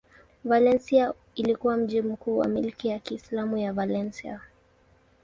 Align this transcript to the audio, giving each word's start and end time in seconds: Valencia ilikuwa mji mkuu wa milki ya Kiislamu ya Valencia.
Valencia 0.43 1.13
ilikuwa 1.35 1.77
mji 1.77 2.01
mkuu 2.01 2.37
wa 2.37 2.47
milki 2.47 2.87
ya 2.87 2.99
Kiislamu 2.99 3.57
ya 3.57 3.73
Valencia. 3.73 4.41